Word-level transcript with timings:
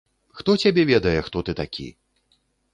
Хто 0.39 0.55
цябе 0.63 0.85
ведае, 0.91 1.15
хто 1.29 1.45
ты 1.51 1.57
такі. 1.63 1.87